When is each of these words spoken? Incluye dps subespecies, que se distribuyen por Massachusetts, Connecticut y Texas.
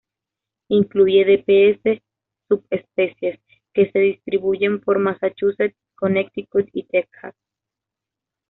Incluye 0.69 1.25
dps 1.27 2.01
subespecies, 2.47 3.39
que 3.71 3.91
se 3.91 3.99
distribuyen 3.99 4.81
por 4.81 4.97
Massachusetts, 4.97 5.77
Connecticut 5.93 6.67
y 6.73 6.85
Texas. 6.87 7.35